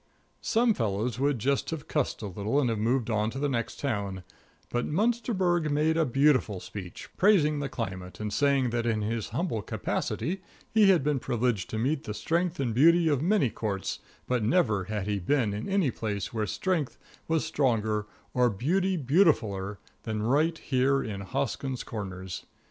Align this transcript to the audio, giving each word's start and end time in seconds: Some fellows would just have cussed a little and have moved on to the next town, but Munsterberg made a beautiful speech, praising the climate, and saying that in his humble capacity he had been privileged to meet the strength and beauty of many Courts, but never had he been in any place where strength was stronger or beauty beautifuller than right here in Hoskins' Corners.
Some 0.41 0.73
fellows 0.73 1.19
would 1.19 1.37
just 1.37 1.69
have 1.69 1.87
cussed 1.87 2.23
a 2.23 2.25
little 2.25 2.59
and 2.59 2.71
have 2.71 2.79
moved 2.79 3.11
on 3.11 3.29
to 3.29 3.37
the 3.37 3.47
next 3.47 3.79
town, 3.79 4.23
but 4.71 4.87
Munsterberg 4.87 5.69
made 5.69 5.95
a 5.95 6.05
beautiful 6.07 6.59
speech, 6.59 7.07
praising 7.17 7.59
the 7.59 7.69
climate, 7.69 8.19
and 8.19 8.33
saying 8.33 8.71
that 8.71 8.87
in 8.87 9.03
his 9.03 9.29
humble 9.29 9.61
capacity 9.61 10.41
he 10.73 10.89
had 10.89 11.03
been 11.03 11.19
privileged 11.19 11.69
to 11.69 11.77
meet 11.77 12.05
the 12.05 12.15
strength 12.15 12.59
and 12.59 12.73
beauty 12.73 13.09
of 13.09 13.21
many 13.21 13.51
Courts, 13.51 13.99
but 14.25 14.41
never 14.43 14.85
had 14.85 15.05
he 15.05 15.19
been 15.19 15.53
in 15.53 15.69
any 15.69 15.91
place 15.91 16.33
where 16.33 16.47
strength 16.47 16.97
was 17.27 17.45
stronger 17.45 18.07
or 18.33 18.49
beauty 18.49 18.97
beautifuller 18.97 19.77
than 20.01 20.23
right 20.23 20.57
here 20.57 21.03
in 21.03 21.21
Hoskins' 21.21 21.83
Corners. 21.83 22.45